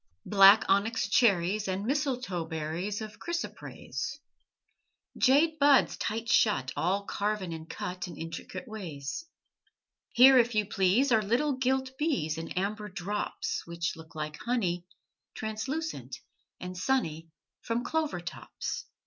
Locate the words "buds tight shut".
5.59-6.71